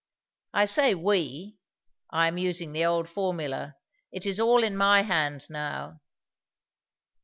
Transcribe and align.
I 0.55 0.65
say 0.65 0.95
'we' 0.95 1.59
I 2.09 2.27
am 2.27 2.39
using 2.39 2.73
the 2.73 2.85
old 2.85 3.07
formula 3.07 3.75
it 4.11 4.25
is 4.25 4.39
all 4.39 4.63
in 4.63 4.75
my 4.75 5.03
hand 5.03 5.47
now." 5.47 6.01